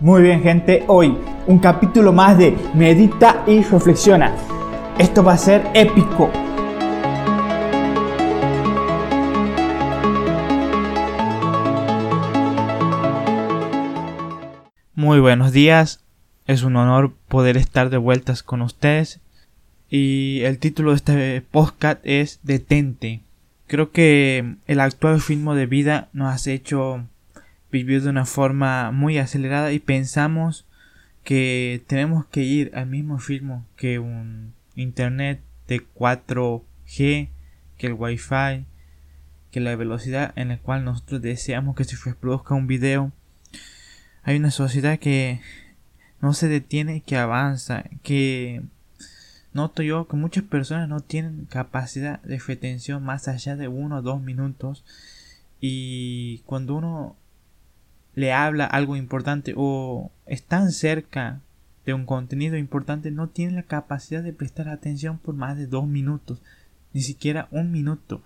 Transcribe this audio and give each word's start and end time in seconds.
Muy 0.00 0.22
bien 0.22 0.44
gente, 0.44 0.84
hoy 0.86 1.18
un 1.48 1.58
capítulo 1.58 2.12
más 2.12 2.38
de 2.38 2.56
Medita 2.72 3.42
y 3.48 3.62
Reflexiona. 3.64 4.32
Esto 4.96 5.24
va 5.24 5.32
a 5.32 5.38
ser 5.38 5.66
épico. 5.74 6.30
Muy 14.94 15.18
buenos 15.18 15.50
días, 15.50 16.04
es 16.46 16.62
un 16.62 16.76
honor 16.76 17.12
poder 17.26 17.56
estar 17.56 17.90
de 17.90 17.96
vueltas 17.96 18.44
con 18.44 18.62
ustedes 18.62 19.20
y 19.90 20.42
el 20.42 20.60
título 20.60 20.90
de 20.90 20.96
este 20.96 21.40
podcast 21.40 22.00
es 22.04 22.38
Detente. 22.44 23.22
Creo 23.66 23.90
que 23.90 24.58
el 24.68 24.78
actual 24.78 25.20
ritmo 25.20 25.56
de 25.56 25.66
vida 25.66 26.08
nos 26.12 26.46
ha 26.46 26.50
hecho 26.52 27.04
vivir 27.70 28.02
de 28.02 28.10
una 28.10 28.24
forma 28.24 28.90
muy 28.90 29.18
acelerada 29.18 29.72
y 29.72 29.78
pensamos 29.78 30.66
que 31.24 31.82
tenemos 31.86 32.26
que 32.26 32.42
ir 32.42 32.70
al 32.74 32.86
mismo 32.86 33.18
ritmo 33.18 33.66
que 33.76 33.98
un 33.98 34.54
internet 34.76 35.40
de 35.66 35.86
4G, 35.86 37.28
que 37.76 37.86
el 37.86 37.92
wifi, 37.92 38.64
que 39.50 39.60
la 39.60 39.76
velocidad 39.76 40.32
en 40.36 40.48
la 40.48 40.58
cual 40.58 40.84
nosotros 40.84 41.20
deseamos 41.20 41.76
que 41.76 41.84
se 41.84 41.96
reproduzca 42.02 42.54
un 42.54 42.66
video. 42.66 43.12
Hay 44.22 44.36
una 44.36 44.50
sociedad 44.50 44.98
que 44.98 45.40
no 46.20 46.32
se 46.32 46.48
detiene, 46.48 47.02
que 47.02 47.16
avanza, 47.16 47.84
que 48.02 48.62
noto 49.52 49.82
yo 49.82 50.08
que 50.08 50.16
muchas 50.16 50.44
personas 50.44 50.88
no 50.88 51.00
tienen 51.00 51.46
capacidad 51.46 52.22
de 52.22 52.38
retención 52.38 53.02
más 53.02 53.28
allá 53.28 53.56
de 53.56 53.68
uno 53.68 53.96
o 53.96 54.02
dos 54.02 54.20
minutos 54.20 54.84
y 55.60 56.38
cuando 56.46 56.76
uno 56.76 57.16
le 58.18 58.32
habla 58.32 58.64
algo 58.64 58.96
importante 58.96 59.54
o 59.56 60.10
están 60.26 60.72
cerca 60.72 61.40
de 61.86 61.94
un 61.94 62.04
contenido 62.04 62.56
importante 62.56 63.12
no 63.12 63.28
tiene 63.28 63.52
la 63.52 63.62
capacidad 63.62 64.24
de 64.24 64.32
prestar 64.32 64.68
atención 64.68 65.18
por 65.18 65.36
más 65.36 65.56
de 65.56 65.68
dos 65.68 65.86
minutos, 65.86 66.42
ni 66.92 67.02
siquiera 67.02 67.46
un 67.52 67.70
minuto. 67.70 68.20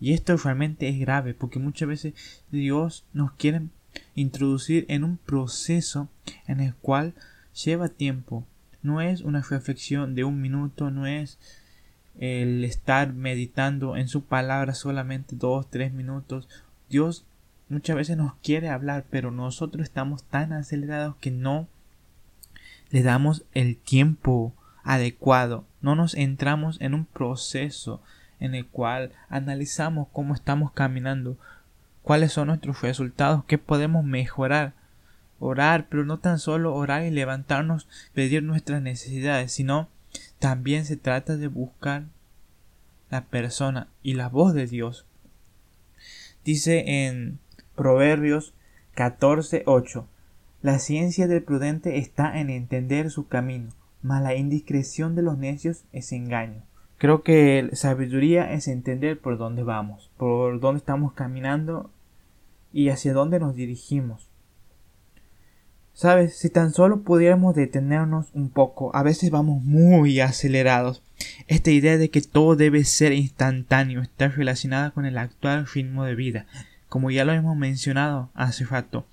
Y 0.00 0.14
esto 0.14 0.36
realmente 0.36 0.88
es 0.88 0.98
grave 0.98 1.32
porque 1.32 1.60
muchas 1.60 1.88
veces 1.88 2.14
Dios 2.50 3.04
nos 3.12 3.30
quiere 3.34 3.62
introducir 4.16 4.84
en 4.88 5.04
un 5.04 5.16
proceso 5.16 6.08
en 6.48 6.58
el 6.58 6.74
cual 6.74 7.14
lleva 7.54 7.88
tiempo. 7.88 8.44
No 8.82 9.00
es 9.00 9.20
una 9.20 9.42
reflexión 9.42 10.16
de 10.16 10.24
un 10.24 10.40
minuto, 10.40 10.90
no 10.90 11.06
es 11.06 11.38
el 12.18 12.64
estar 12.64 13.12
meditando 13.12 13.96
en 13.96 14.08
su 14.08 14.24
palabra 14.24 14.74
solamente 14.74 15.36
dos, 15.36 15.70
tres 15.70 15.92
minutos. 15.92 16.48
Dios 16.90 17.24
muchas 17.68 17.96
veces 17.96 18.16
nos 18.16 18.34
quiere 18.36 18.68
hablar, 18.68 19.04
pero 19.10 19.30
nosotros 19.30 19.84
estamos 19.84 20.24
tan 20.24 20.52
acelerados 20.52 21.16
que 21.16 21.30
no 21.30 21.68
le 22.90 23.02
damos 23.02 23.44
el 23.54 23.76
tiempo 23.76 24.54
adecuado, 24.84 25.64
no 25.80 25.96
nos 25.96 26.14
entramos 26.14 26.80
en 26.80 26.94
un 26.94 27.06
proceso 27.06 28.00
en 28.38 28.54
el 28.54 28.66
cual 28.66 29.12
analizamos 29.28 30.08
cómo 30.12 30.34
estamos 30.34 30.70
caminando, 30.72 31.36
cuáles 32.02 32.32
son 32.32 32.48
nuestros 32.48 32.82
resultados, 32.82 33.44
qué 33.46 33.58
podemos 33.58 34.04
mejorar. 34.04 34.74
Orar, 35.38 35.88
pero 35.90 36.06
no 36.06 36.18
tan 36.18 36.38
solo 36.38 36.74
orar 36.74 37.04
y 37.04 37.10
levantarnos, 37.10 37.88
pedir 38.14 38.42
nuestras 38.42 38.80
necesidades, 38.80 39.52
sino 39.52 39.88
también 40.38 40.86
se 40.86 40.96
trata 40.96 41.36
de 41.36 41.48
buscar 41.48 42.04
la 43.10 43.24
persona 43.24 43.88
y 44.02 44.14
la 44.14 44.30
voz 44.30 44.54
de 44.54 44.66
Dios. 44.66 45.04
Dice 46.42 47.06
en 47.06 47.38
Proverbios 47.76 48.54
14:8. 48.96 50.06
La 50.62 50.78
ciencia 50.78 51.28
del 51.28 51.42
prudente 51.42 51.98
está 51.98 52.40
en 52.40 52.48
entender 52.48 53.10
su 53.10 53.28
camino, 53.28 53.68
mas 54.02 54.22
la 54.22 54.34
indiscreción 54.34 55.14
de 55.14 55.20
los 55.20 55.36
necios 55.36 55.84
es 55.92 56.10
engaño. 56.12 56.62
Creo 56.96 57.22
que 57.22 57.68
sabiduría 57.74 58.50
es 58.54 58.66
entender 58.66 59.20
por 59.20 59.36
dónde 59.36 59.62
vamos, 59.62 60.10
por 60.16 60.58
dónde 60.58 60.78
estamos 60.78 61.12
caminando 61.12 61.90
y 62.72 62.88
hacia 62.88 63.12
dónde 63.12 63.38
nos 63.38 63.54
dirigimos. 63.54 64.30
Sabes, 65.92 66.38
si 66.38 66.48
tan 66.48 66.72
solo 66.72 67.02
pudiéramos 67.02 67.54
detenernos 67.54 68.28
un 68.32 68.48
poco, 68.48 68.94
a 68.96 69.02
veces 69.02 69.30
vamos 69.30 69.62
muy 69.62 70.20
acelerados. 70.20 71.02
Esta 71.46 71.70
idea 71.70 71.98
de 71.98 72.10
que 72.10 72.22
todo 72.22 72.56
debe 72.56 72.84
ser 72.84 73.12
instantáneo 73.12 74.00
está 74.00 74.28
relacionada 74.28 74.90
con 74.92 75.04
el 75.04 75.18
actual 75.18 75.66
ritmo 75.66 76.04
de 76.04 76.14
vida 76.14 76.46
como 76.96 77.10
ya 77.10 77.26
lo 77.26 77.34
hemos 77.34 77.58
mencionado 77.58 78.30
hace 78.32 78.64
rato. 78.64 79.06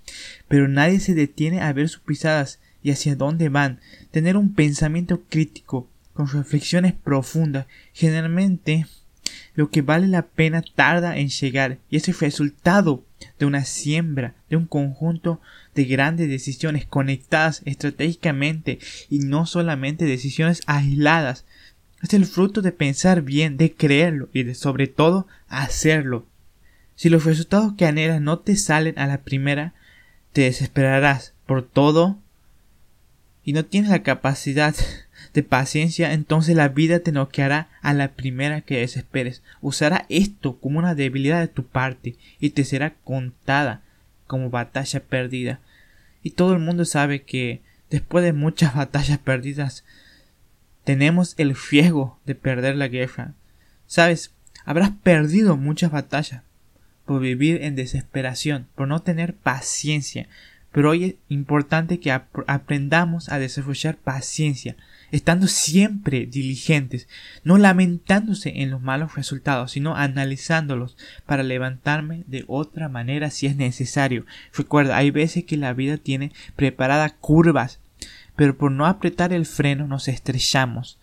Pero 0.47 0.69
nadie 0.69 1.01
se 1.01 1.15
detiene 1.15 1.59
a 1.59 1.73
ver 1.73 1.89
sus 1.89 1.99
pisadas 1.99 2.61
y 2.81 2.91
hacia 2.91 3.17
dónde 3.17 3.49
van. 3.49 3.81
Tener 4.09 4.37
un 4.37 4.53
pensamiento 4.53 5.23
crítico, 5.27 5.89
con 6.13 6.29
reflexiones 6.29 6.93
profundas, 6.93 7.65
generalmente 7.91 8.85
lo 9.53 9.69
que 9.69 9.81
vale 9.81 10.07
la 10.07 10.27
pena 10.27 10.61
tarda 10.61 11.17
en 11.17 11.27
llegar 11.27 11.77
y 11.89 11.97
es 11.97 12.07
el 12.07 12.17
resultado 12.17 13.03
de 13.37 13.45
una 13.45 13.65
siembra, 13.65 14.33
de 14.49 14.55
un 14.55 14.65
conjunto 14.65 15.41
de 15.75 15.83
grandes 15.83 16.29
decisiones 16.29 16.85
conectadas 16.85 17.63
estratégicamente 17.65 18.79
y 19.09 19.19
no 19.19 19.45
solamente 19.45 20.05
decisiones 20.05 20.61
aisladas. 20.67 21.43
Es 22.01 22.13
el 22.13 22.25
fruto 22.27 22.61
de 22.61 22.71
pensar 22.71 23.23
bien, 23.23 23.57
de 23.57 23.73
creerlo 23.73 24.29
y 24.31 24.43
de 24.43 24.55
sobre 24.55 24.87
todo 24.87 25.27
hacerlo. 25.49 26.25
Si 26.95 27.09
los 27.09 27.25
resultados 27.25 27.73
que 27.77 27.85
anhelas 27.85 28.21
no 28.21 28.39
te 28.39 28.55
salen 28.55 28.97
a 28.99 29.07
la 29.07 29.19
primera, 29.19 29.73
te 30.31 30.41
desesperarás 30.41 31.33
por 31.45 31.63
todo 31.63 32.17
y 33.43 33.53
no 33.53 33.65
tienes 33.65 33.91
la 33.91 34.03
capacidad 34.03 34.75
de 35.33 35.43
paciencia, 35.43 36.13
entonces 36.13 36.55
la 36.55 36.69
vida 36.69 36.99
te 36.99 37.11
noqueará 37.11 37.69
a 37.81 37.93
la 37.93 38.09
primera 38.09 38.61
que 38.61 38.79
desesperes. 38.79 39.41
Usará 39.61 40.05
esto 40.09 40.57
como 40.59 40.79
una 40.79 40.95
debilidad 40.95 41.39
de 41.39 41.47
tu 41.47 41.65
parte 41.65 42.15
y 42.39 42.51
te 42.51 42.63
será 42.63 42.93
contada 43.03 43.81
como 44.27 44.49
batalla 44.49 44.99
perdida. 45.01 45.59
Y 46.21 46.31
todo 46.31 46.53
el 46.53 46.59
mundo 46.59 46.85
sabe 46.85 47.23
que 47.23 47.61
después 47.89 48.23
de 48.23 48.33
muchas 48.33 48.75
batallas 48.75 49.17
perdidas 49.17 49.83
tenemos 50.83 51.35
el 51.37 51.55
riesgo 51.55 52.19
de 52.25 52.35
perder 52.35 52.75
la 52.75 52.87
guerra. 52.87 53.33
Sabes, 53.87 54.31
habrás 54.65 54.91
perdido 55.03 55.57
muchas 55.57 55.91
batallas, 55.91 56.43
por 57.05 57.21
vivir 57.21 57.63
en 57.63 57.75
desesperación, 57.75 58.67
por 58.75 58.87
no 58.87 59.01
tener 59.01 59.33
paciencia. 59.33 60.27
Pero 60.71 60.89
hoy 60.89 61.03
es 61.03 61.15
importante 61.29 61.99
que 61.99 62.11
aprendamos 62.11 63.29
a 63.29 63.37
desarrollar 63.37 63.95
paciencia, 63.95 64.75
estando 65.11 65.45
siempre 65.45 66.25
diligentes, 66.25 67.07
no 67.43 67.59
lamentándose 67.59 68.61
en 68.61 68.71
los 68.71 68.81
malos 68.81 69.13
resultados, 69.13 69.71
sino 69.71 69.95
analizándolos 69.95 70.97
para 71.27 71.43
levantarme 71.43 72.23
de 72.25 72.43
otra 72.47 72.89
manera 72.89 73.29
si 73.29 73.45
es 73.45 73.55
necesario. 73.55 74.25
Recuerda, 74.55 74.97
hay 74.97 75.11
veces 75.11 75.43
que 75.43 75.57
la 75.57 75.73
vida 75.73 75.97
tiene 75.97 76.31
preparadas 76.55 77.13
curvas, 77.19 77.79
pero 78.35 78.57
por 78.57 78.71
no 78.71 78.87
apretar 78.87 79.31
el 79.31 79.45
freno 79.45 79.85
nos 79.85 80.07
estrellamos. 80.07 80.97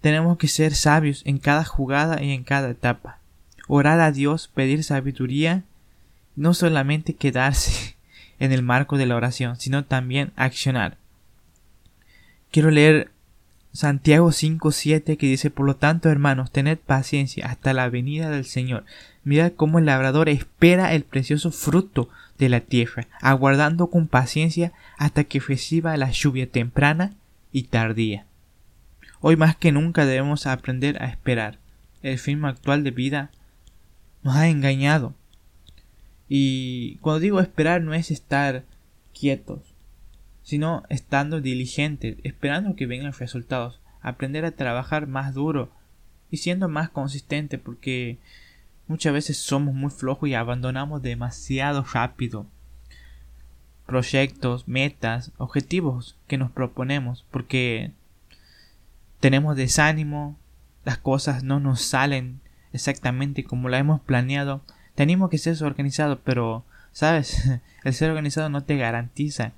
Tenemos 0.00 0.36
que 0.36 0.48
ser 0.48 0.74
sabios 0.74 1.22
en 1.26 1.38
cada 1.38 1.64
jugada 1.64 2.20
y 2.22 2.32
en 2.32 2.42
cada 2.42 2.70
etapa 2.70 3.17
orar 3.68 4.00
a 4.00 4.10
Dios, 4.10 4.48
pedir 4.48 4.82
sabiduría, 4.82 5.62
no 6.34 6.54
solamente 6.54 7.14
quedarse 7.14 7.96
en 8.40 8.52
el 8.52 8.62
marco 8.62 8.96
de 8.96 9.06
la 9.06 9.16
oración, 9.16 9.56
sino 9.60 9.84
también 9.84 10.32
accionar. 10.36 10.96
Quiero 12.50 12.70
leer 12.70 13.10
Santiago 13.72 14.30
5.7 14.30 15.16
que 15.16 15.26
dice, 15.26 15.50
por 15.50 15.66
lo 15.66 15.76
tanto, 15.76 16.08
hermanos, 16.08 16.50
tened 16.50 16.78
paciencia 16.78 17.46
hasta 17.46 17.72
la 17.72 17.88
venida 17.88 18.30
del 18.30 18.44
Señor. 18.44 18.84
Mirad 19.22 19.52
cómo 19.52 19.78
el 19.78 19.86
labrador 19.86 20.28
espera 20.28 20.94
el 20.94 21.04
precioso 21.04 21.52
fruto 21.52 22.08
de 22.38 22.48
la 22.48 22.60
tierra, 22.60 23.06
aguardando 23.20 23.88
con 23.88 24.08
paciencia 24.08 24.72
hasta 24.96 25.24
que 25.24 25.40
reciba 25.40 25.96
la 25.96 26.10
lluvia 26.10 26.50
temprana 26.50 27.12
y 27.52 27.64
tardía. 27.64 28.24
Hoy 29.20 29.36
más 29.36 29.56
que 29.56 29.72
nunca 29.72 30.06
debemos 30.06 30.46
aprender 30.46 31.02
a 31.02 31.06
esperar. 31.06 31.58
El 32.02 32.18
fin 32.18 32.44
actual 32.44 32.84
de 32.84 32.92
vida 32.92 33.30
nos 34.22 34.36
ha 34.36 34.48
engañado. 34.48 35.14
Y 36.28 36.96
cuando 36.96 37.20
digo 37.20 37.40
esperar 37.40 37.82
no 37.82 37.94
es 37.94 38.10
estar 38.10 38.64
quietos, 39.18 39.60
sino 40.42 40.84
estando 40.88 41.40
diligentes, 41.40 42.16
esperando 42.22 42.76
que 42.76 42.86
vengan 42.86 43.12
resultados, 43.12 43.80
aprender 44.00 44.44
a 44.44 44.52
trabajar 44.52 45.06
más 45.06 45.34
duro 45.34 45.70
y 46.30 46.38
siendo 46.38 46.68
más 46.68 46.90
consistente 46.90 47.58
porque 47.58 48.18
muchas 48.86 49.12
veces 49.12 49.38
somos 49.38 49.74
muy 49.74 49.90
flojos 49.90 50.28
y 50.28 50.34
abandonamos 50.34 51.02
demasiado 51.02 51.84
rápido 51.92 52.46
proyectos, 53.86 54.68
metas, 54.68 55.32
objetivos 55.38 56.16
que 56.26 56.36
nos 56.36 56.50
proponemos 56.50 57.24
porque 57.30 57.92
tenemos 59.18 59.56
desánimo, 59.56 60.36
las 60.84 60.98
cosas 60.98 61.42
no 61.42 61.58
nos 61.58 61.80
salen 61.82 62.40
exactamente 62.72 63.44
como 63.44 63.68
la 63.68 63.78
hemos 63.78 64.00
planeado. 64.00 64.62
Tenemos 64.94 65.30
que 65.30 65.38
ser 65.38 65.62
organizados, 65.62 66.18
pero 66.24 66.64
¿Sabes? 66.98 67.48
El 67.84 67.94
ser 67.94 68.10
organizado 68.10 68.48
no 68.48 68.64
te 68.64 68.76
garantiza 68.76 69.52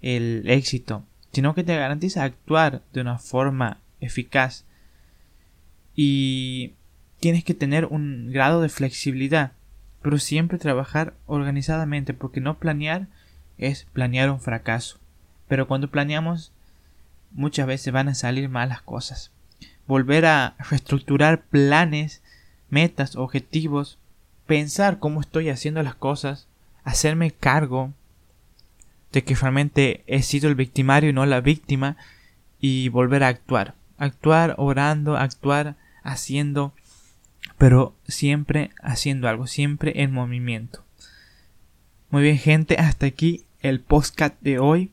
el 0.00 0.48
éxito, 0.48 1.04
sino 1.30 1.54
que 1.54 1.62
te 1.62 1.76
garantiza 1.76 2.24
actuar 2.24 2.80
de 2.94 3.02
una 3.02 3.18
forma 3.18 3.80
eficaz. 4.00 4.64
Y 5.94 6.72
tienes 7.20 7.44
que 7.44 7.52
tener 7.52 7.84
un 7.84 8.30
grado 8.32 8.62
de 8.62 8.70
flexibilidad, 8.70 9.52
pero 10.00 10.18
siempre 10.18 10.56
trabajar 10.56 11.12
organizadamente, 11.26 12.14
porque 12.14 12.40
no 12.40 12.58
planear 12.58 13.08
es 13.58 13.84
planear 13.92 14.30
un 14.30 14.40
fracaso. 14.40 14.98
Pero 15.48 15.68
cuando 15.68 15.90
planeamos, 15.90 16.50
muchas 17.30 17.66
veces 17.66 17.92
van 17.92 18.08
a 18.08 18.14
salir 18.14 18.48
malas 18.48 18.80
cosas. 18.80 19.32
Volver 19.86 20.24
a 20.24 20.54
reestructurar 20.70 21.44
planes, 21.44 22.22
metas, 22.74 23.14
objetivos, 23.14 23.98
pensar 24.46 24.98
cómo 24.98 25.20
estoy 25.20 25.48
haciendo 25.48 25.82
las 25.82 25.94
cosas, 25.94 26.48
hacerme 26.82 27.30
cargo 27.30 27.92
de 29.12 29.22
que 29.22 29.36
realmente 29.36 30.02
he 30.08 30.22
sido 30.22 30.48
el 30.48 30.56
victimario 30.56 31.10
y 31.10 31.12
no 31.12 31.24
la 31.24 31.40
víctima 31.40 31.96
y 32.60 32.88
volver 32.88 33.22
a 33.22 33.28
actuar. 33.28 33.74
Actuar 33.96 34.56
orando, 34.58 35.16
actuar 35.16 35.76
haciendo, 36.02 36.74
pero 37.58 37.94
siempre 38.08 38.70
haciendo 38.82 39.28
algo, 39.28 39.46
siempre 39.46 40.02
en 40.02 40.12
movimiento. 40.12 40.84
Muy 42.10 42.24
bien 42.24 42.38
gente, 42.38 42.76
hasta 42.76 43.06
aquí 43.06 43.46
el 43.60 43.80
podcast 43.80 44.34
de 44.42 44.58
hoy. 44.58 44.90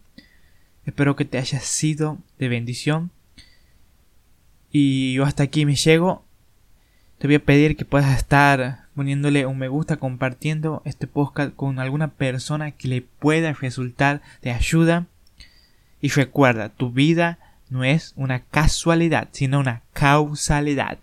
Espero 0.85 1.15
que 1.15 1.25
te 1.25 1.39
haya 1.39 1.59
sido 1.59 2.19
de 2.37 2.47
bendición. 2.47 3.09
Y 4.71 5.13
yo 5.13 5.25
hasta 5.25 5.43
aquí 5.43 5.65
me 5.65 5.75
llego. 5.75 6.23
Te 7.21 7.27
voy 7.27 7.35
a 7.35 7.45
pedir 7.45 7.77
que 7.77 7.85
puedas 7.85 8.17
estar 8.17 8.87
poniéndole 8.95 9.45
un 9.45 9.59
me 9.59 9.67
gusta, 9.67 9.97
compartiendo 9.97 10.81
este 10.85 11.05
podcast 11.05 11.53
con 11.55 11.77
alguna 11.77 12.07
persona 12.07 12.71
que 12.71 12.87
le 12.87 13.03
pueda 13.03 13.53
resultar 13.53 14.23
de 14.41 14.49
ayuda. 14.49 15.05
Y 16.01 16.09
recuerda, 16.09 16.69
tu 16.69 16.89
vida 16.89 17.37
no 17.69 17.83
es 17.83 18.13
una 18.15 18.39
casualidad, 18.39 19.29
sino 19.33 19.59
una 19.59 19.83
causalidad. 19.93 20.97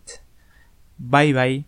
Bye 0.99 1.35
bye. 1.35 1.68